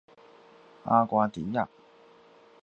[0.85, 1.69] 阿瓜迪亚。